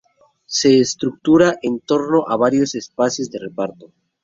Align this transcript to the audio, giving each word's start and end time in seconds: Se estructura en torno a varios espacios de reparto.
Se 0.47 0.79
estructura 0.79 1.59
en 1.61 1.79
torno 1.79 2.27
a 2.27 2.35
varios 2.35 2.73
espacios 2.73 3.29
de 3.29 3.37
reparto. 3.37 3.93